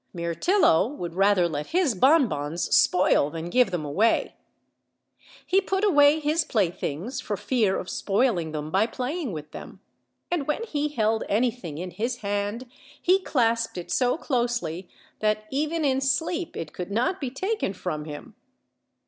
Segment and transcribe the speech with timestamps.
[0.15, 4.33] Mirtillo would rather let his bonbons spoil than give them away;
[5.45, 6.69] he put away his play 'ft^^aSKE!
[6.71, 6.81] 11 NATION
[7.11, 9.79] things for fear of spoiling them by playing with them,
[10.31, 12.65] and when he held anything in his hand
[12.99, 18.05] he clasped it so closely that even in sleep it could not be taken from
[18.05, 18.33] him.